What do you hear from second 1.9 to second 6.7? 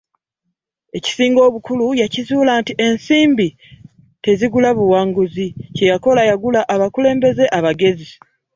yakizuula nti ensimbi tezigula buwanguzi; kye yakola yagula